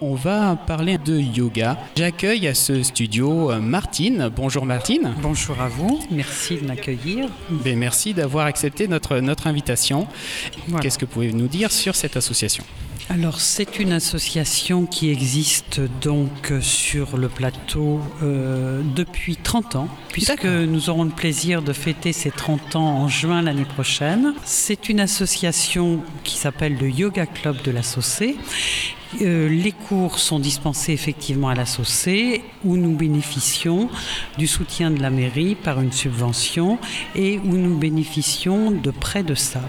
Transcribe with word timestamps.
On 0.00 0.14
va 0.14 0.54
parler 0.54 0.96
de 0.96 1.18
yoga. 1.18 1.76
J'accueille 1.96 2.46
à 2.46 2.54
ce 2.54 2.84
studio 2.84 3.50
euh, 3.50 3.58
Martine. 3.58 4.30
Bonjour 4.34 4.64
Martine. 4.64 5.12
Bonjour 5.20 5.60
à 5.60 5.66
vous, 5.66 5.98
merci 6.12 6.56
de 6.56 6.66
m'accueillir. 6.66 7.28
Ben, 7.50 7.76
merci 7.76 8.14
d'avoir 8.14 8.46
accepté 8.46 8.86
notre, 8.86 9.18
notre 9.18 9.48
invitation. 9.48 10.06
Voilà. 10.68 10.82
Qu'est-ce 10.82 10.98
que 10.98 11.04
pouvez-vous 11.04 11.36
nous 11.36 11.48
dire 11.48 11.72
sur 11.72 11.96
cette 11.96 12.16
association? 12.16 12.62
Alors 13.10 13.40
c'est 13.40 13.80
une 13.80 13.90
association 13.92 14.86
qui 14.86 15.10
existe 15.10 15.80
donc 16.00 16.52
sur 16.60 17.16
le 17.16 17.28
plateau 17.28 18.00
euh, 18.22 18.82
depuis 18.94 19.36
30 19.36 19.76
ans, 19.76 19.88
puisque 20.10 20.44
nous 20.44 20.90
aurons 20.90 21.04
le 21.04 21.10
plaisir 21.10 21.62
de 21.62 21.72
fêter 21.72 22.12
ces 22.12 22.30
30 22.30 22.76
ans 22.76 22.98
en 22.98 23.08
juin 23.08 23.42
l'année 23.42 23.64
prochaine. 23.64 24.34
C'est 24.44 24.90
une 24.90 25.00
association 25.00 26.02
qui 26.22 26.36
s'appelle 26.36 26.76
le 26.76 26.88
Yoga 26.88 27.26
Club 27.26 27.62
de 27.62 27.72
la 27.72 27.82
Saucée. 27.82 28.36
Euh, 29.22 29.48
les 29.48 29.72
cours 29.72 30.18
sont 30.18 30.38
dispensés 30.38 30.92
effectivement 30.92 31.48
à 31.48 31.54
la 31.54 31.66
Saucée, 31.66 32.42
où 32.64 32.76
nous 32.76 32.94
bénéficions 32.94 33.88
du 34.36 34.46
soutien 34.46 34.90
de 34.90 35.00
la 35.00 35.10
mairie 35.10 35.54
par 35.54 35.80
une 35.80 35.92
subvention 35.92 36.78
et 37.14 37.38
où 37.38 37.56
nous 37.56 37.76
bénéficions 37.76 38.70
de 38.70 38.90
prêts 38.90 39.22
de 39.22 39.34
salle. 39.34 39.62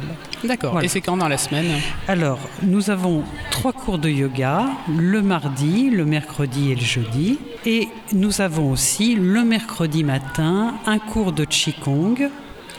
D'accord. 0.43 0.73
Voilà. 0.73 0.85
Et 0.85 0.89
c'est 0.89 1.01
quand 1.01 1.17
dans 1.17 1.27
la 1.27 1.37
semaine? 1.37 1.67
Alors, 2.07 2.39
nous 2.63 2.89
avons 2.89 3.23
trois 3.51 3.73
cours 3.73 3.97
de 3.97 4.09
yoga, 4.09 4.65
le 4.95 5.21
mardi, 5.21 5.89
le 5.89 6.05
mercredi 6.05 6.71
et 6.71 6.75
le 6.75 6.81
jeudi. 6.81 7.39
Et 7.65 7.87
nous 8.13 8.41
avons 8.41 8.71
aussi 8.71 9.15
le 9.15 9.43
mercredi 9.43 10.03
matin 10.03 10.75
un 10.85 10.99
cours 10.99 11.31
de 11.31 11.45
Qigong. 11.45 12.29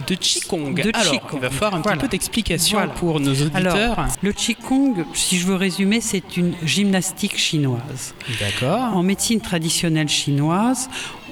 De 0.07 0.15
Qigong. 0.15 0.75
De 0.75 0.91
Alors, 0.95 1.13
Qigong. 1.13 1.29
il 1.35 1.41
va 1.41 1.51
falloir 1.51 1.75
un 1.75 1.81
Voilà. 1.81 1.97
petit 1.97 2.03
peu 2.07 2.09
d'explication 2.09 2.79
Voilà. 2.79 2.93
pour 2.95 3.21
nos 3.21 3.33
auditeurs. 3.33 3.99
Alors, 3.99 4.07
le 4.23 4.33
Qigong, 4.33 5.05
si 5.15 5.39
je 5.39 5.47
veux 5.47 5.55
résumer, 5.57 6.01
c'est 6.01 6.37
une 6.37 6.55
gymnastique 6.65 7.37
chinoise. 7.39 8.15
D'accord. 8.41 8.97
En 8.97 9.03
médecine 9.03 9.41
traditionnelle 9.41 10.09
chinoise, 10.09 10.89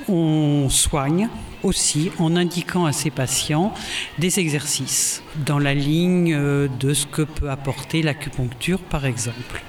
on 0.08 0.68
soigne 0.70 1.28
aussi 1.64 2.10
en 2.18 2.36
indiquant 2.36 2.86
à 2.86 2.92
ses 2.92 3.10
patients 3.10 3.74
des 4.18 4.38
exercices 4.38 5.22
dans 5.44 5.58
la 5.58 5.74
ligne 5.74 6.32
euh, 6.32 6.68
de 6.78 6.94
ce 6.94 7.04
que 7.06 7.22
peut 7.22 7.50
apporter 7.50 8.00
l'acupuncture 8.02 8.78
par 8.78 9.04
exemple. 9.06 9.60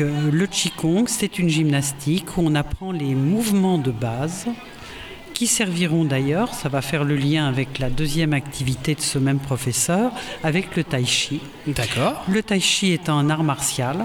Euh, 0.00 0.30
Le 0.32 0.46
Qigong, 0.46 1.04
c'est 1.06 1.38
une 1.38 1.48
gymnastique 1.50 2.38
où 2.38 2.42
on 2.44 2.54
apprend 2.54 2.92
les 2.92 3.14
mouvements 3.14 3.76
de 3.78 3.90
base 3.90 4.46
qui 5.38 5.46
serviront 5.46 6.04
d'ailleurs, 6.04 6.52
ça 6.52 6.68
va 6.68 6.82
faire 6.82 7.04
le 7.04 7.14
lien 7.14 7.46
avec 7.46 7.78
la 7.78 7.90
deuxième 7.90 8.32
activité 8.32 8.96
de 8.96 9.00
ce 9.00 9.20
même 9.20 9.38
professeur, 9.38 10.10
avec 10.42 10.74
le 10.74 10.82
tai 10.82 11.04
chi. 11.06 11.38
D'accord. 11.68 12.24
Le 12.28 12.42
tai 12.42 12.58
chi 12.58 12.90
est 12.90 13.08
un 13.08 13.30
art 13.30 13.44
martial 13.44 13.98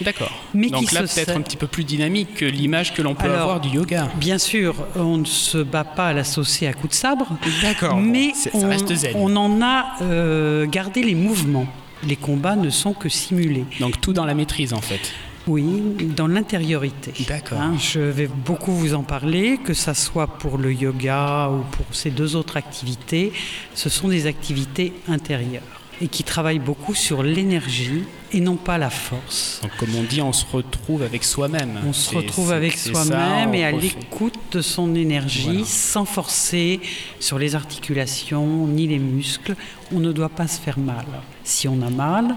D'accord. 0.00 0.32
Mais 0.54 0.70
Donc 0.70 0.86
qui 0.86 0.94
là, 0.96 1.02
peut-être 1.02 1.10
sert- 1.26 1.36
un 1.36 1.40
petit 1.42 1.56
peu 1.56 1.68
plus 1.68 1.84
dynamique 1.84 2.34
que 2.34 2.44
l'image 2.46 2.94
que 2.94 3.00
l'on 3.02 3.14
peut 3.14 3.26
Alors, 3.26 3.42
avoir 3.42 3.60
du 3.60 3.68
yoga. 3.68 4.08
Bien 4.16 4.38
sûr, 4.38 4.74
on 4.96 5.18
ne 5.18 5.24
se 5.24 5.58
bat 5.58 5.84
pas 5.84 6.08
à 6.08 6.12
la 6.14 6.24
saucée 6.24 6.66
à 6.66 6.72
coups 6.72 6.88
de 6.90 6.94
sabre, 6.96 7.28
D'accord. 7.62 7.96
mais 7.98 8.28
Bon, 8.28 8.34
c'est- 8.34 8.50
ça 8.50 8.58
on, 8.58 8.68
reste 8.68 8.92
zen. 8.92 9.12
on 9.14 9.36
en 9.36 9.62
a 9.62 9.92
euh, 10.02 10.66
gardé 10.66 11.04
les 11.04 11.14
mouvements. 11.14 11.66
Les 12.04 12.16
combats 12.16 12.56
ne 12.56 12.70
sont 12.70 12.94
que 12.94 13.08
simulés. 13.08 13.66
Donc 13.78 14.00
tout 14.00 14.12
dans 14.12 14.24
la 14.24 14.34
maîtrise 14.34 14.72
en 14.72 14.80
fait. 14.80 15.12
Oui, 15.46 15.82
dans 16.16 16.28
l'intériorité. 16.28 17.12
D'accord. 17.26 17.60
Hein, 17.60 17.74
je 17.78 18.00
vais 18.00 18.28
beaucoup 18.28 18.72
vous 18.72 18.94
en 18.94 19.02
parler, 19.02 19.58
que 19.62 19.74
ça 19.74 19.94
soit 19.94 20.26
pour 20.26 20.58
le 20.58 20.72
yoga 20.72 21.50
ou 21.50 21.62
pour 21.76 21.86
ces 21.92 22.10
deux 22.10 22.36
autres 22.36 22.56
activités. 22.56 23.32
Ce 23.74 23.88
sont 23.88 24.08
des 24.08 24.26
activités 24.26 24.92
intérieures 25.08 25.62
et 26.00 26.08
qui 26.08 26.24
travaillent 26.24 26.58
beaucoup 26.58 26.94
sur 26.94 27.22
l'énergie 27.22 28.02
et 28.32 28.40
non 28.40 28.56
pas 28.56 28.78
la 28.78 28.90
force. 28.90 29.60
Donc 29.62 29.70
comme 29.78 29.94
on 29.94 30.02
dit, 30.02 30.20
on 30.22 30.32
se 30.32 30.44
retrouve 30.50 31.02
avec 31.02 31.22
soi-même. 31.22 31.80
On 31.86 31.92
se 31.92 32.14
retrouve 32.14 32.50
avec 32.52 32.76
soi-même 32.76 33.54
et 33.54 33.64
à 33.64 33.70
l'écoute 33.72 34.34
de 34.52 34.62
son 34.62 34.94
énergie 34.94 35.44
Voilà. 35.44 35.64
sans 35.64 36.04
forcer 36.04 36.80
sur 37.20 37.38
les 37.38 37.54
articulations 37.54 38.66
ni 38.66 38.86
les 38.86 38.98
muscles. 38.98 39.54
On 39.92 40.00
ne 40.00 40.12
doit 40.12 40.28
pas 40.30 40.48
se 40.48 40.60
faire 40.60 40.78
mal. 40.78 41.04
Si 41.44 41.68
on 41.68 41.80
a 41.82 41.90
mal, 41.90 42.36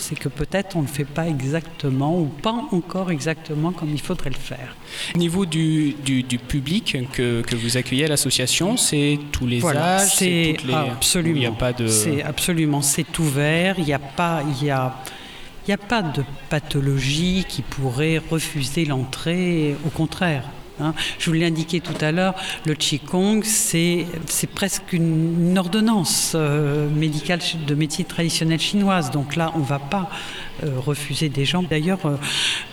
c'est 0.00 0.18
que 0.18 0.28
peut-être 0.28 0.76
on 0.76 0.82
ne 0.82 0.86
le 0.86 0.92
fait 0.92 1.04
pas 1.04 1.28
exactement 1.28 2.18
ou 2.18 2.26
pas 2.26 2.64
encore 2.72 3.10
exactement 3.10 3.72
comme 3.72 3.90
il 3.92 4.00
faudrait 4.00 4.30
le 4.30 4.36
faire. 4.36 4.74
Au 5.14 5.18
niveau 5.18 5.46
du, 5.46 5.94
du, 6.04 6.22
du 6.22 6.38
public 6.38 6.96
que, 7.12 7.42
que 7.42 7.54
vous 7.56 7.76
accueillez 7.76 8.06
à 8.06 8.08
l'association, 8.08 8.76
c'est 8.76 9.18
tous 9.32 9.46
les 9.46 9.58
Voilà, 9.60 9.96
âges, 9.96 10.10
c'est 10.14 10.56
les... 10.66 10.74
absolument. 10.74 11.36
Il 11.36 11.40
n'y 11.40 11.46
a 11.46 11.52
pas 11.52 11.72
de... 11.72 11.86
C'est 11.86 12.22
absolument, 12.22 12.82
c'est 12.82 13.18
ouvert. 13.18 13.76
Il 13.78 13.84
n'y 13.84 13.92
a 13.92 13.98
pas, 13.98 14.42
il 14.48 14.66
y 14.66 14.70
a, 14.70 14.96
il 15.66 15.70
y 15.70 15.74
a 15.74 15.78
pas 15.78 16.02
de 16.02 16.24
pathologie 16.48 17.44
qui 17.48 17.62
pourrait 17.62 18.18
refuser 18.30 18.84
l'entrée. 18.84 19.76
Au 19.86 19.90
contraire. 19.90 20.44
Hein. 20.80 20.94
Je 21.18 21.26
vous 21.26 21.32
l'ai 21.32 21.46
indiqué 21.46 21.80
tout 21.80 21.94
à 22.00 22.12
l'heure, 22.12 22.34
le 22.66 22.74
Qigong, 22.74 23.42
c'est 23.44 24.06
presque 24.54 24.92
une, 24.92 25.58
ordonnance 25.58 26.32
euh, 26.34 26.88
médicale 26.88 27.40
de 27.66 27.74
médecine 27.74 28.04
traditionnelle 28.04 28.60
chinoise. 28.60 29.10
Donc 29.10 29.36
là, 29.36 29.52
on 29.54 29.60
ne 29.60 29.64
va 29.64 29.78
pas 29.78 30.08
refuser 30.62 31.28
des 31.28 31.44
gens. 31.44 31.62
D'ailleurs, 31.62 32.04
euh, 32.06 32.16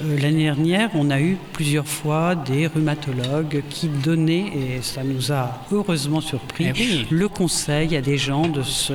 euh, 0.04 0.20
l'année 0.20 0.44
dernière, 0.44 0.90
on 0.94 1.10
a 1.10 1.20
eu 1.20 1.38
plusieurs 1.54 1.88
fois 1.88 2.36
des 2.36 2.68
rhumatologues 2.68 3.64
qui 3.70 3.88
donnaient, 3.88 4.52
et 4.56 4.82
ça 4.82 5.04
nous 5.04 5.32
a 5.32 5.62
heureusement 5.72 6.22
surpris, 6.22 6.68
Eh 6.70 6.80
oui. 6.80 7.06
le 7.10 7.28
conseil 7.28 7.96
à 7.96 8.02
des 8.02 8.18
gens 8.18 8.48
de 8.48 8.62
se 8.64 8.94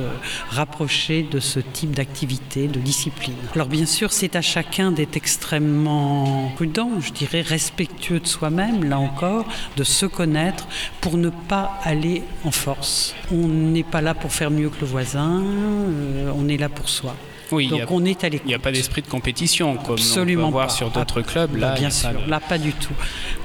rapprocher 0.49 1.23
de 1.23 1.39
ce 1.39 1.59
type 1.59 1.91
d'activité, 1.91 2.67
de 2.67 2.79
discipline. 2.79 3.35
Alors 3.55 3.67
bien 3.67 3.85
sûr, 3.85 4.11
c'est 4.11 4.35
à 4.35 4.41
chacun 4.41 4.91
d'être 4.91 5.17
extrêmement 5.17 6.51
prudent, 6.55 6.89
je 6.99 7.11
dirais 7.11 7.41
respectueux 7.41 8.19
de 8.19 8.27
soi-même, 8.27 8.83
là 8.83 8.99
encore, 8.99 9.45
de 9.77 9.83
se 9.83 10.05
connaître 10.05 10.67
pour 11.01 11.17
ne 11.17 11.29
pas 11.29 11.79
aller 11.83 12.23
en 12.43 12.51
force. 12.51 13.15
On 13.31 13.47
n'est 13.47 13.83
pas 13.83 14.01
là 14.01 14.13
pour 14.13 14.31
faire 14.31 14.51
mieux 14.51 14.69
que 14.69 14.81
le 14.81 14.87
voisin, 14.87 15.41
euh, 15.43 16.31
on 16.35 16.47
est 16.47 16.57
là 16.57 16.69
pour 16.69 16.89
soi. 16.89 17.15
Oui, 17.51 17.67
Donc 17.67 17.77
n'y 17.79 17.83
a, 17.83 17.87
on 17.89 18.05
est 18.05 18.23
à 18.23 18.29
l'écoute. 18.29 18.47
il 18.47 18.51
y 18.51 18.55
a 18.55 18.59
pas 18.59 18.71
d'esprit 18.71 19.01
de 19.01 19.07
compétition 19.07 19.75
comme 19.77 19.93
Absolument 19.95 20.43
on 20.43 20.47
peut 20.47 20.51
voir 20.53 20.71
sur 20.71 20.89
d'autres 20.89 21.21
Ah, 21.25 21.29
clubs. 21.31 21.55
Là, 21.57 21.69
bah, 21.73 21.79
bien 21.79 21.89
sûr, 21.89 22.09
de- 22.11 22.29
là 22.29 22.39
pas 22.39 22.57
du 22.57 22.73
tout, 22.73 22.93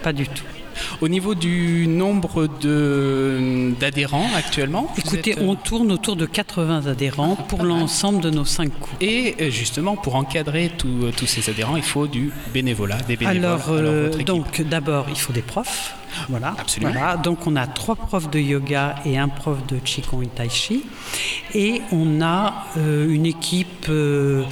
pas 0.03 0.13
du 0.13 0.27
tout. 0.27 0.45
Au 1.01 1.09
niveau 1.09 1.35
du 1.35 1.87
nombre 1.89 2.47
d'adhérents 3.81 4.29
actuellement 4.37 4.93
Écoutez, 4.97 5.33
êtes, 5.33 5.39
euh, 5.39 5.47
on 5.47 5.55
tourne 5.57 5.91
autour 5.93 6.15
de 6.17 6.25
80 6.27 6.87
adhérents 6.87 7.35
pour 7.37 7.65
l'ensemble 7.65 8.21
de 8.21 8.31
nos 8.31 8.45
cinq 8.45 8.71
cours. 8.79 8.95
Et 9.01 9.35
euh, 9.41 9.51
justement, 9.51 9.97
pour 9.97 10.15
encadrer 10.15 10.71
tous 10.79 10.87
euh, 11.05 11.13
tous 11.17 11.27
ces 11.27 11.51
adhérents, 11.51 11.77
il 11.77 11.83
faut 11.83 12.07
du 12.07 12.31
bénévolat, 12.55 12.99
des 13.09 13.17
bénévoles. 13.17 13.45
Alors, 13.45 13.67
euh, 13.71 14.11
donc 14.23 14.61
d'abord, 14.63 15.07
il 15.11 15.17
faut 15.19 15.33
des 15.33 15.43
profs. 15.43 15.95
Voilà. 16.29 16.55
Absolument. 16.59 16.93
Voilà. 16.93 17.17
Donc, 17.17 17.47
on 17.47 17.57
a 17.57 17.67
trois 17.67 17.97
profs 17.97 18.31
de 18.31 18.39
yoga 18.39 18.97
et 19.05 19.19
un 19.19 19.29
prof 19.29 19.65
de 19.67 19.79
Qigong 19.79 20.23
et 20.23 20.29
Tai 20.29 20.49
Chi. 20.49 20.85
Et 21.55 21.83
on 21.93 22.21
a 22.21 22.65
euh, 22.77 23.09
une 23.09 23.27
équipe. 23.27 23.87
euh, 23.89 24.45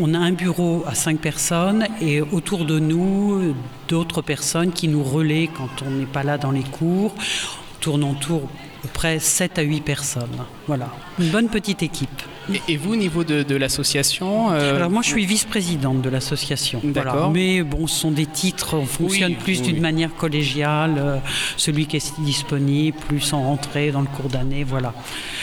on 0.00 0.14
a 0.14 0.18
un 0.18 0.32
bureau 0.32 0.84
à 0.86 0.94
cinq 0.94 1.18
personnes 1.18 1.86
et 2.00 2.20
autour 2.20 2.64
de 2.64 2.78
nous, 2.78 3.54
d'autres 3.88 4.22
personnes 4.22 4.70
qui 4.72 4.86
nous 4.86 5.02
relaient 5.02 5.48
quand 5.48 5.82
on 5.84 5.90
n'est 5.90 6.06
pas 6.06 6.22
là 6.22 6.38
dans 6.38 6.52
les 6.52 6.62
cours. 6.62 7.14
On 7.16 7.80
tourne 7.80 8.04
en 8.04 8.14
tour 8.14 8.42
à 8.44 8.82
peu 8.82 8.88
près 8.88 9.18
7 9.18 9.58
à 9.58 9.62
8 9.62 9.80
personnes. 9.80 10.38
Voilà. 10.68 10.88
Une 11.18 11.30
bonne 11.30 11.48
petite 11.48 11.82
équipe. 11.82 12.22
Et, 12.52 12.72
et 12.72 12.76
vous, 12.76 12.92
au 12.92 12.96
niveau 12.96 13.24
de, 13.24 13.42
de 13.42 13.56
l'association 13.56 14.50
euh, 14.52 14.76
Alors 14.76 14.90
moi 14.90 15.02
je 15.02 15.08
suis 15.08 15.26
vice-présidente 15.26 16.02
de 16.02 16.08
l'association. 16.08 16.80
Voilà. 16.82 17.12
D'accord. 17.12 17.30
Mais 17.30 17.62
bon, 17.62 17.86
ce 17.86 18.00
sont 18.00 18.10
des 18.10 18.26
titres, 18.26 18.74
on 18.76 18.86
fonctionne 18.86 19.32
Oui, 19.32 19.38
plus 19.42 19.60
oui, 19.60 19.72
d'une 19.72 19.80
manière 19.80 20.14
collégiale, 20.14 20.94
euh, 20.98 21.16
celui 21.56 21.86
qui 21.86 21.96
est 21.96 22.20
disponible, 22.20 22.96
plus 23.08 23.32
en 23.32 23.42
rentrée 23.42 23.90
dans 23.90 24.00
le 24.00 24.06
cours 24.06 24.28
d'année, 24.30 24.64
voilà. 24.64 24.94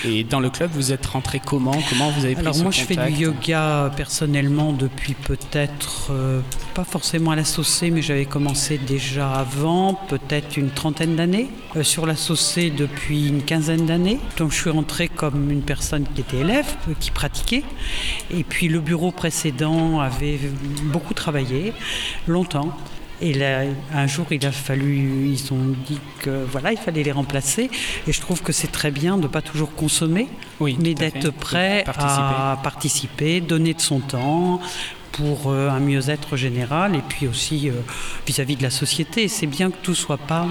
Et 0.05 0.23
dans 0.23 0.39
le 0.39 0.49
club, 0.49 0.71
vous 0.73 0.91
êtes 0.91 1.05
rentré 1.05 1.41
comment? 1.43 1.75
Comment 1.89 2.09
vous 2.11 2.25
avez 2.25 2.35
pris 2.35 2.41
Alors 2.45 2.57
moi 2.57 2.71
je 2.71 2.81
fais 2.81 2.95
du 2.95 3.11
yoga 3.23 3.91
personnellement 3.95 4.71
depuis 4.73 5.13
peut-être, 5.13 6.07
euh, 6.11 6.41
pas 6.75 6.83
forcément 6.83 7.31
à 7.31 7.37
la 7.37 7.45
Saucée, 7.45 7.89
mais 7.89 8.01
j'avais 8.01 8.25
commencé 8.25 8.77
déjà 8.77 9.31
avant, 9.31 9.93
peut-être 10.09 10.57
une 10.57 10.69
trentaine 10.69 11.15
d'années. 11.15 11.47
Euh, 11.77 11.83
sur 11.83 12.05
la 12.05 12.17
Saucée 12.17 12.69
depuis 12.69 13.29
une 13.29 13.43
quinzaine 13.43 13.85
d'années. 13.85 14.19
Donc 14.37 14.51
je 14.51 14.57
suis 14.57 14.69
rentrée 14.69 15.07
comme 15.07 15.51
une 15.51 15.61
personne 15.61 16.05
qui 16.13 16.19
était 16.21 16.37
élève, 16.37 16.67
euh, 16.89 16.93
qui 16.99 17.11
pratiquait. 17.11 17.63
Et 18.29 18.43
puis 18.43 18.67
le 18.67 18.81
bureau 18.81 19.11
précédent 19.11 20.01
avait 20.01 20.37
beaucoup 20.83 21.13
travaillé, 21.13 21.73
longtemps. 22.27 22.77
Et 23.21 23.33
là, 23.33 23.61
un 23.93 24.07
jour, 24.07 24.25
il 24.31 24.45
a 24.45 24.51
fallu, 24.51 25.29
ils 25.29 25.53
ont 25.53 25.73
dit 25.87 25.99
que 26.19 26.43
voilà, 26.51 26.73
il 26.73 26.77
fallait 26.77 27.03
les 27.03 27.13
remplacer. 27.13 27.69
Et 28.05 28.11
je 28.11 28.19
trouve 28.19 28.41
que 28.41 28.51
c'est 28.51 28.71
très 28.71 28.91
bien 28.91 29.15
de 29.15 29.23
ne 29.23 29.27
pas 29.27 29.41
toujours 29.41 29.73
consommer, 29.73 30.27
Oui, 30.59 30.77
mais 30.81 30.93
d'être 30.93 31.31
prêt 31.31 31.83
Participer. 31.85 32.21
à 32.21 32.59
participer, 32.61 33.39
donner 33.39 33.73
de 33.73 33.79
son 33.79 34.01
temps 34.01 34.59
pour 35.17 35.51
euh, 35.51 35.69
un 35.69 35.79
mieux-être 35.79 36.35
général 36.35 36.95
et 36.95 37.01
puis 37.07 37.27
aussi 37.27 37.69
euh, 37.69 37.73
vis-à-vis 38.27 38.55
de 38.57 38.63
la 38.63 38.69
société. 38.69 39.27
C'est 39.27 39.47
bien 39.47 39.71
que 39.71 39.77
tout 39.81 39.95
soit 39.95 40.17
pas. 40.17 40.45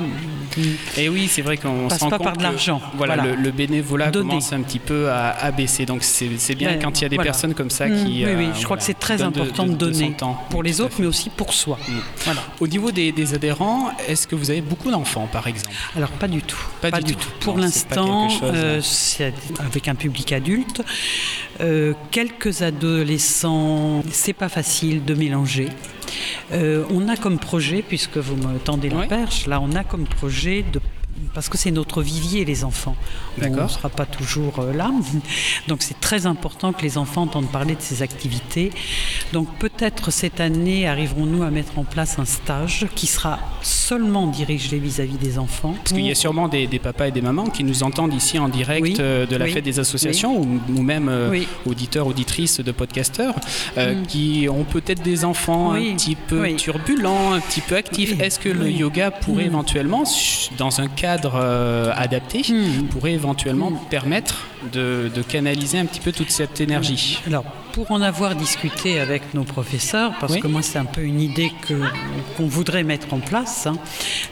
Et 0.97 1.09
oui, 1.09 1.29
c'est 1.29 1.43
vrai 1.43 1.57
qu'on 1.57 1.89
passe 1.89 1.99
se 1.99 2.05
rend 2.05 2.11
pas 2.11 2.19
compte 2.19 2.27
par 2.29 2.37
de 2.37 2.43
l'argent. 2.43 2.81
Voilà, 2.97 3.17
Voilà. 3.17 3.31
Le, 3.37 3.43
le 3.43 3.51
bénévolat 3.51 4.11
Donner. 4.11 4.29
commence 4.31 4.53
un 4.53 4.63
petit 4.63 4.79
peu 4.79 5.11
à, 5.11 5.31
à 5.31 5.51
baisser. 5.51 5.85
Donc 5.87 6.03
c'est 6.03 6.29
bien 6.55 6.71
Ouais, 6.71 6.79
quand 6.83 6.99
il 6.99 7.03
y 7.03 7.05
a 7.05 7.09
des 7.09 7.17
voilà. 7.17 7.31
personnes 7.31 7.55
comme 7.55 7.71
ça 7.71 7.87
Mm, 7.87 8.05
qui. 8.05 8.05
oui, 8.13 8.25
euh, 8.25 8.37
oui, 8.39 8.49
je 8.59 8.65
crois 8.65 8.77
que 8.79 8.83
c'est 8.83 8.99
très 8.99 9.21
important 9.23 9.65
de, 9.67 9.73
de- 9.73 9.77
de 9.87 9.93
son 9.93 10.01
donner 10.01 10.13
temps. 10.17 10.39
pour 10.51 10.61
Oui, 10.61 10.67
les 10.69 10.81
autres, 10.81 10.97
mais 10.99 11.07
aussi 11.07 11.29
pour 11.31 11.53
soi. 11.53 11.79
Mm. 11.87 11.93
Voilà. 12.25 12.41
Au 12.61 12.67
niveau 12.67 12.91
des, 12.91 13.13
des 13.13 13.35
adhérents, 13.35 13.91
est-ce 14.09 14.27
que 14.27 14.35
vous 14.35 14.51
avez 14.51 14.63
beaucoup 14.63 14.91
d'enfants, 14.91 15.29
par 15.31 15.47
exemple? 15.47 15.75
Alors 15.97 16.11
pas 16.11 16.29
du 16.29 16.41
tout. 16.41 16.57
Pas 16.81 17.01
du 17.03 17.15
tout. 17.17 17.29
Pour 17.41 17.59
l'instant, 17.59 18.29
chose, 18.31 18.41
euh, 18.55 18.79
hein. 18.79 18.83
c'est 18.83 19.35
avec 19.61 19.89
un 19.89 19.95
public 19.95 20.33
adulte. 20.33 20.83
Euh, 21.61 21.93
quelques 22.11 22.63
adolescents, 22.63 24.03
c'est 24.11 24.33
pas 24.33 24.49
facile 24.49 25.05
de 25.05 25.15
mélanger. 25.15 25.69
Euh, 26.53 26.85
on 26.91 27.09
a 27.09 27.17
comme 27.17 27.39
projet, 27.39 27.83
puisque 27.87 28.17
vous 28.19 28.37
me 28.37 28.59
tendez 28.59 28.89
la 28.89 29.01
Oui. 29.01 29.07
perche, 29.09 29.47
là 29.47 29.61
on 29.61 29.73
a 29.73 29.85
comme 29.85 30.05
projet 30.05 30.65
de 30.73 30.81
parce 31.35 31.49
que 31.49 31.59
c'est 31.59 31.71
notre 31.71 32.03
vivier, 32.03 32.45
les 32.45 32.65
enfants. 32.65 32.97
On 33.43 33.49
ne 33.49 33.69
sera 33.69 33.89
pas 33.89 34.07
toujours 34.07 34.61
euh, 34.61 34.73
là. 34.73 34.91
Donc 35.69 35.83
c'est 35.83 35.99
très 36.01 36.27
important 36.27 36.73
que 36.73 36.83
les 36.83 36.99
enfants 36.99 37.23
entendent 37.23 37.51
parler 37.51 37.75
de 37.75 37.81
ces 37.81 38.03
activités. 38.03 38.71
Donc 39.33 39.49
peut-être 39.59 40.11
cette 40.11 40.41
année 40.41 40.87
arriverons-nous 40.87 41.43
à 41.43 41.51
mettre 41.51 41.79
en 41.79 41.85
place 41.85 42.19
un 42.19 42.25
stage 42.25 42.87
qui 42.95 43.07
sera 43.07 43.39
seulement 43.63 44.27
dirigé 44.27 44.79
vis-à-vis 44.79 45.19
des 45.19 45.39
enfants. 45.39 45.75
Parce 45.77 45.93
qu'il 45.93 46.07
y 46.07 46.11
a 46.11 46.15
sûrement 46.15 46.49
des, 46.49 46.67
des 46.67 46.79
papas 46.79 47.09
et 47.09 47.13
des 47.13 47.23
mamans 47.23 47.47
qui 47.47 47.65
nous 47.65 47.83
entendent 47.83 48.15
ici 48.15 48.39
en 48.39 48.49
direct 48.49 48.83
Oui, 48.83 48.97
euh, 49.01 49.27
de 49.27 49.37
la 49.37 49.47
oui, 49.47 49.53
fête 49.53 49.65
des 49.65 49.79
associations 49.81 50.39
ou, 50.41 50.61
ou 50.77 50.83
même 50.83 51.09
euh, 51.09 51.43
auditeurs, 51.67 52.07
auditrices 52.07 52.61
de 52.61 52.73
podcasteurs 52.73 53.35
euh, 53.79 53.95
Mm. 53.95 54.07
qui 54.07 54.47
ont 54.51 54.65
peut-être 54.65 55.03
des 55.03 55.25
enfants 55.25 55.73
un 55.73 55.95
petit 55.95 56.17
peu 56.17 56.55
turbulents, 56.57 57.33
un 57.35 57.41
petit 57.41 57.61
peu 57.61 57.77
actifs. 57.77 58.19
Est-ce 58.21 58.39
que 58.39 58.49
le 58.49 58.71
yoga 58.71 59.11
pourrait 59.11 59.45
Mm. 59.45 59.49
éventuellement, 59.49 60.05
dans 60.59 60.81
un 60.81 60.89
cadre 60.89 61.24
euh, 61.35 61.93
adapté, 61.97 62.43
Mm. 62.49 62.85
pourrait 62.91 63.13
éventuellement 63.13 63.71
Mm. 63.71 63.79
permettre 63.91 64.37
de, 64.73 65.11
de 65.15 65.23
canaliser 65.23 65.79
un 65.79 65.87
petit 65.87 66.01
peu 66.01 66.13
toute 66.13 66.31
cette 66.31 66.61
énergie 66.61 67.19
Alors, 67.27 67.45
pour 67.73 67.91
en 67.91 68.01
avoir 68.01 68.35
discuté 68.37 69.01
avec 69.01 69.35
nos 69.35 69.45
professeurs, 69.45 70.13
parce 70.21 70.35
Oui. 70.35 70.41
que 70.41 70.47
moi 70.47 70.63
c'est 70.63 70.79
un 70.79 70.85
peu 70.85 71.03
une 71.03 71.21
idée 71.21 71.53
que 71.67 71.75
qu'on 72.37 72.47
voudrait 72.47 72.85
mettre 72.85 73.13
en 73.13 73.19
place, 73.21 73.67
hein, 73.67 73.77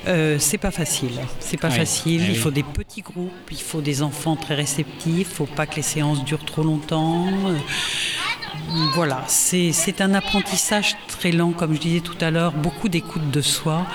euh, 0.09 0.37
c'est 0.39 0.59
pas 0.59 0.71
facile. 0.71 1.13
C'est 1.41 1.57
pas 1.57 1.69
Oui. 1.69 1.77
facile. 1.77 2.21
Eh 2.23 2.27
il 2.27 2.31
oui. 2.33 2.37
faut 2.37 2.51
des 2.51 2.63
petits 2.63 3.03
groupes, 3.03 3.33
il 3.51 3.61
faut 3.61 3.81
des 3.81 4.03
enfants 4.03 4.37
très 4.37 4.55
réceptifs, 4.55 5.29
il 5.31 5.35
faut 5.35 5.47
pas 5.47 5.67
que 5.67 5.77
les 5.77 5.83
séances 5.83 6.25
durent 6.25 6.45
trop 6.45 6.63
longtemps. 6.63 7.27
Euh, 7.47 7.57
Voilà, 8.95 9.23
c'est 9.27 10.01
un 10.01 10.15
apprentissage 10.15 10.97
très 11.09 11.33
lent, 11.33 11.53
comme 11.53 11.75
je 11.75 11.81
disais 11.81 12.01
tout 12.01 12.17
à 12.21 12.31
l'heure, 12.31 12.53
beaucoup 12.53 12.89
d'écoute 12.89 13.31
de 13.31 13.41
soi. 13.41 13.87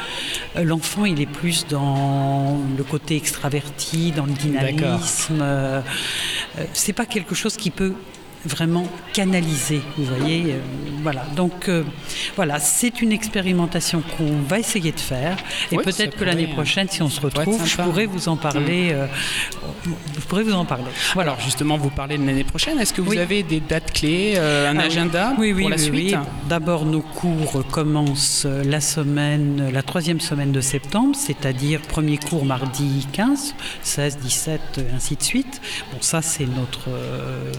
Euh, 0.55 0.63
L'enfant, 0.63 1.05
il 1.05 1.21
est 1.21 1.25
plus 1.25 1.65
dans 1.67 2.59
le 2.77 2.83
côté 2.83 3.15
extraverti, 3.15 4.11
dans 4.11 4.25
le 4.25 4.33
dynamisme. 4.33 5.39
Euh, 5.41 5.81
c'est 6.73 6.93
pas 6.93 7.05
quelque 7.05 7.33
chose 7.35 7.57
qui 7.57 7.71
peut 7.71 7.93
vraiment 8.45 8.87
canaliser, 9.13 9.81
vous 9.97 10.05
voyez. 10.05 10.53
euh, 10.53 10.59
voilà, 11.03 11.23
donc 11.35 11.69
euh, 11.69 11.83
voilà, 12.35 12.59
c'est 12.59 13.01
une 13.01 13.11
expérimentation 13.11 14.01
qu'on 14.17 14.41
va 14.47 14.59
essayer 14.59 14.91
de 14.91 14.99
faire. 14.99 15.37
Et 15.71 15.77
Oui, 15.77 15.83
peut-être 15.83 16.15
que 16.17 16.23
l'année 16.23 16.47
euh, 16.49 16.53
prochaine, 16.53 16.87
si 16.89 17.01
on 17.01 17.09
se 17.09 17.19
retrouve, 17.21 17.65
je 17.65 17.77
pourrais 17.77 18.05
vous 18.05 18.29
en 18.29 18.35
parler. 18.37 18.89
euh, 18.91 19.07
je 19.85 20.21
pourrais 20.27 20.43
vous 20.43 20.53
en 20.53 20.65
parler. 20.65 20.85
Voilà. 21.13 21.31
Alors 21.31 21.41
justement, 21.41 21.77
vous 21.77 21.89
parlez 21.89 22.17
de 22.17 22.25
l'année 22.25 22.43
prochaine. 22.43 22.79
Est-ce 22.79 22.93
que 22.93 23.01
vous 23.01 23.11
Oui. 23.11 23.19
avez 23.19 23.43
des 23.43 23.59
dates 23.59 23.91
clés, 23.91 24.33
euh, 24.37 24.71
un 24.71 24.77
Ah 24.79 24.83
agenda 24.83 25.33
oui, 25.37 25.51
oui, 25.53 25.61
pour 25.61 25.69
la 25.69 25.75
oui, 25.77 25.81
suite. 25.83 26.15
D'abord, 26.47 26.85
nos 26.85 27.01
cours 27.01 27.63
commencent 27.69 28.45
la 28.45 28.81
semaine, 28.81 29.69
la 29.71 29.83
troisième 29.83 30.19
semaine 30.21 30.51
de 30.51 30.61
septembre, 30.61 31.15
c'est-à-dire 31.17 31.81
premier 31.81 32.17
cours 32.17 32.45
mardi 32.45 33.07
15, 33.13 33.55
16, 33.81 34.17
17, 34.19 34.61
et 34.79 34.95
ainsi 34.95 35.15
de 35.15 35.23
suite. 35.23 35.61
Bon, 35.91 35.97
ça, 36.01 36.21
c'est 36.21 36.45
notre, 36.45 36.89
euh, 36.89 37.51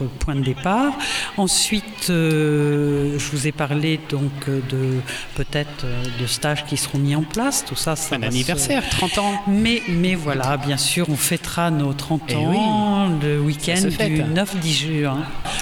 notre 0.00 0.12
point 0.14 0.34
de 0.34 0.40
départ. 0.42 0.92
Ensuite, 1.36 2.08
euh, 2.10 3.18
je 3.18 3.30
vous 3.30 3.46
ai 3.46 3.52
parlé 3.52 4.00
donc 4.10 4.30
euh, 4.48 4.60
de 4.70 5.00
peut-être 5.34 5.84
euh, 5.84 6.02
de 6.20 6.26
stages 6.26 6.64
qui 6.64 6.76
seront 6.76 6.98
mis 6.98 7.14
en 7.14 7.22
place. 7.22 7.64
Tout 7.64 7.76
ça, 7.76 7.96
ça 7.96 8.16
Un 8.16 8.20
se- 8.20 8.24
anniversaire, 8.26 8.88
30 8.90 9.18
ans. 9.18 9.42
mais, 9.46 9.82
mais 9.88 10.14
voilà, 10.14 10.56
bien 10.56 10.76
sûr, 10.76 11.08
on 11.08 11.16
fêtera 11.16 11.70
nos 11.70 11.92
30 11.92 12.22
Eh 12.28 12.34
ans 12.36 13.08
le 13.22 13.40
week-end 13.40 13.80
du 13.82 14.22
9-10 14.22 14.72
juin. 14.72 15.18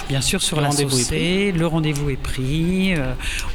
Bien 0.07 0.21
sûr, 0.21 0.41
sur 0.41 0.57
Le 0.57 0.63
la 0.63 0.71
Saucée, 0.71 1.51
le 1.51 1.67
rendez-vous 1.67 2.09
est 2.09 2.15
pris. 2.17 2.93
euh, 2.95 3.13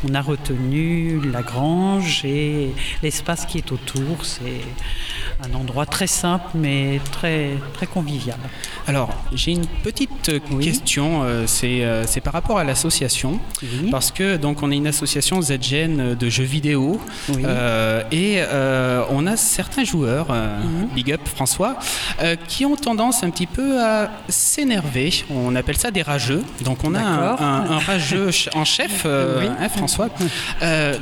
on 0.09 0.15
a 0.15 0.21
retenu 0.21 1.21
la 1.33 1.43
grange 1.43 2.25
et 2.25 2.71
l'espace 3.03 3.47
qui 3.47 3.59
est 3.59 3.73
autour. 3.73 4.25
C'est 4.25 4.61
un 5.49 5.55
endroit 5.55 5.87
très 5.87 6.07
simple, 6.07 6.47
mais 6.55 7.01
très, 7.11 7.51
très 7.75 7.87
convivial. 7.87 8.39
Alors, 8.87 9.11
j'ai 9.33 9.53
une 9.53 9.67
petite 9.67 10.31
Oui. 10.51 10.65
Question, 10.79 11.23
euh, 11.25 11.45
c'est 11.47 11.85
euh, 11.85 12.05
c'est 12.07 12.21
par 12.21 12.33
rapport 12.33 12.59
à 12.59 12.65
l'association, 12.65 13.39
Oui. 13.63 13.91
parce 13.91 14.11
que 14.11 14.37
donc 14.37 14.63
on 14.63 14.71
est 14.71 14.77
une 14.77 14.87
association 14.87 15.41
ZGN 15.41 16.15
de 16.15 16.29
jeux 16.29 16.45
vidéo, 16.45 17.01
Oui. 17.29 17.43
euh, 17.45 18.03
et 18.13 18.41
on 19.11 19.27
a 19.27 19.37
certains 19.37 19.85
joueurs, 19.85 20.29
Mhm. 20.33 20.89
big 20.95 21.13
up 21.13 21.21
François, 21.37 21.77
qui 22.49 22.65
ont 22.67 22.77
tendance 22.77 23.23
un 23.23 23.31
petit 23.31 23.47
peu 23.47 23.81
à 23.83 24.11
s'énerver. 24.29 25.25
On 25.31 25.55
appelle 25.57 25.77
ça 25.77 25.91
des 25.91 26.03
rageux. 26.03 26.43
Donc 26.65 26.79
on 26.85 26.95
a 26.95 27.01
un, 27.01 27.21
D'accord. 27.31 27.43
un- 27.43 27.71
un 27.71 27.79
rageux 27.79 28.31
en 28.55 28.65
chef, 28.65 29.07
hein, 29.07 29.69
François. 29.69 30.09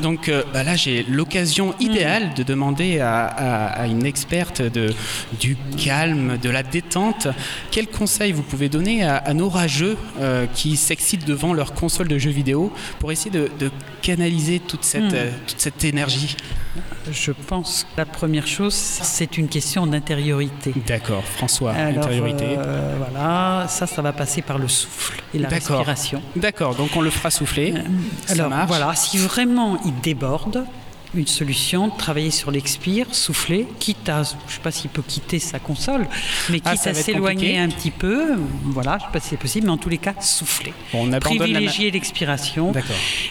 Donc 0.03 0.31
bah 0.53 0.63
là 0.65 0.77
j'ai 0.77 1.05
l'occasion 1.09 1.75
idéale 1.81 2.35
de 2.35 2.43
demander 2.43 3.01
à, 3.01 3.25
à- 3.27 3.67
à 3.83 3.87
une 3.87 4.05
experte 4.07 4.61
de, 4.63 4.93
du 5.41 5.57
calme, 5.85 6.39
de 6.43 6.51
la 6.51 6.63
détente, 6.63 7.29
quels 7.71 7.87
conseils 7.89 8.33
vous 8.33 8.43
pouvez 8.43 8.69
donner 8.69 9.05
à, 9.05 9.17
à 9.17 9.33
nos 9.35 9.49
rageux 9.49 9.62
euh, 10.21 10.47
qui 10.55 10.77
s'excitent 10.77 11.27
devant 11.27 11.53
leur 11.55 11.73
console 11.75 12.09
de 12.09 12.19
jeux 12.19 12.31
vidéo 12.31 12.73
pour 12.99 13.13
essayer 13.13 13.31
de, 13.31 13.51
de 13.59 13.71
canaliser 14.03 14.61
toute 14.61 14.85
cette, 14.85 15.03
Hmm. 15.03 15.15
euh, 15.15 15.31
toute 15.47 15.61
cette 15.61 15.85
énergie 15.85 16.37
Je 17.11 17.33
pense 17.33 17.85
que 17.85 17.99
la 17.99 18.07
première 18.07 18.47
chose, 18.47 18.73
c'est 18.75 19.37
une 19.37 19.49
question 19.49 19.87
d'intériorité. 19.87 20.73
D'accord, 20.87 21.25
François, 21.25 21.73
Alors, 21.73 22.05
intériorité. 22.05 22.45
euh, 22.59 22.97
voilà, 22.99 23.67
ça, 23.69 23.87
ça 23.87 24.01
va 24.03 24.13
passer 24.13 24.43
par 24.43 24.59
le 24.59 24.69
souffle 24.69 25.21
et 25.35 25.39
la 25.39 25.49
D'accord. 25.49 25.79
respiration. 25.79 26.23
D'accord, 26.37 26.75
donc 26.75 26.91
on 26.97 27.01
le 27.01 27.11
fera 27.11 27.31
souffler. 27.31 27.75
Ça 28.27 28.33
Alors 28.35 28.49
marche. 28.51 28.69
voilà, 28.69 28.95
si 28.95 29.19
vraiment 29.19 29.79
il 29.85 29.95
déborde, 30.01 30.65
une 31.15 31.27
solution, 31.27 31.91
travailler 31.91 32.31
sur 32.31 32.51
l'expire, 32.51 33.07
souffler, 33.13 33.67
quitte 33.79 34.09
à, 34.09 34.23
je 34.23 34.35
ne 34.35 34.51
sais 34.51 34.61
pas 34.63 34.71
s'il 34.71 34.91
peut 34.91 35.03
quitter 35.07 35.39
sa 35.39 35.59
console, 35.59 36.07
mais 36.51 36.61
Ah, 36.65 36.73
quitte 36.75 36.87
à 36.87 36.95
s'éloigner 36.95 37.59
un 37.59 37.69
petit 37.69 37.91
peu, 37.91 38.37
voilà, 38.65 38.99
je 38.99 39.05
ne 39.05 39.07
sais 39.09 39.13
pas 39.13 39.21
si 39.21 39.29
c'est 39.31 39.37
possible, 39.37 39.67
mais 39.67 39.73
en 39.73 39.77
tous 39.77 39.89
les 39.89 39.99
cas, 39.99 40.15
souffler. 40.21 40.73
Bon, 40.93 41.13
on 41.13 41.21
Privilégier 41.21 41.91
l'expiration. 41.91 42.73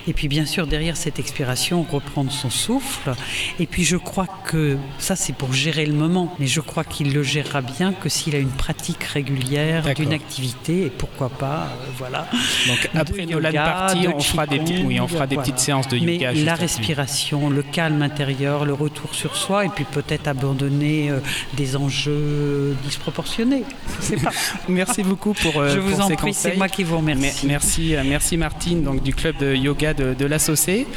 Et 0.08 0.14
puis 0.14 0.28
bien 0.28 0.46
sûr, 0.46 0.68
derrière 0.68 0.96
cette 0.98 1.20
expiration, 1.20 1.84
reprendre 1.84 2.32
son 2.32 2.50
souffle. 2.50 3.14
Et 3.60 3.66
puis 3.66 3.84
je 3.84 3.98
crois 3.98 4.28
que, 4.46 4.78
ça 5.00 5.16
c'est 5.16 5.34
pour 5.34 5.54
gérer 5.54 5.86
le 5.86 5.94
moment, 5.94 6.34
mais 6.40 6.48
je 6.48 6.62
crois 6.62 6.84
qu'il 6.84 7.14
le 7.14 7.24
gérera 7.24 7.62
bien 7.62 7.94
que 7.94 8.10
s'il 8.10 8.36
a 8.36 8.40
une 8.40 8.50
pratique 8.50 9.04
régulière 9.04 9.94
d'une 9.96 10.14
activité, 10.14 10.86
et 10.86 10.90
pourquoi 10.90 11.30
pas, 11.30 11.70
euh, 11.72 11.92
voilà. 11.98 12.28
Donc 12.68 12.90
après 12.96 13.26
Nolan 13.26 13.52
Party, 13.52 14.02
de 14.02 14.08
on 14.10 14.20
fera 14.20 14.46
des 14.48 14.60
petites, 14.60 14.86
oui, 14.86 15.00
on 15.00 15.08
fera 15.08 15.28
des 15.28 15.36
voilà. 15.36 15.50
petites 15.50 15.60
séances 15.64 15.88
de 15.88 16.00
Mais 16.00 16.16
yoga. 16.16 16.34
juste 16.34 16.46
la 16.46 16.56
respiration, 16.56 17.50
le 17.50 17.64
calme 17.72 18.02
intérieur, 18.02 18.66
le 18.66 18.74
retour 18.74 19.16
sur 19.16 19.36
soi, 19.36 19.66
et 19.66 19.70
puis 19.70 19.86
peut-être 19.86 20.28
abandonner 20.28 21.10
euh, 21.10 21.20
des 21.54 21.76
enjeux 21.76 22.76
disproportionnés. 22.84 23.64
Pas. 24.24 24.32
Merci 24.70 25.04
beaucoup 25.04 25.34
pour, 25.34 25.60
euh, 25.60 25.70
Je 25.74 25.80
vous 25.80 26.02
en 26.02 26.08
ces 26.08 26.16
prie, 26.16 26.34
c'est 26.34 26.58
moi 26.58 26.68
qui 26.68 26.84
vous 26.84 26.98
remercie. 26.98 27.48
Merci, 27.48 27.96
euh, 27.96 28.04
merci 28.06 28.38
Martine, 28.38 28.84
donc 28.84 29.02
du 29.02 29.14
club 29.14 29.38
de 29.38 29.56
yoga 29.56 29.94
de, 29.94 30.14
de 30.14 30.26
l'Assocé. 30.26 30.88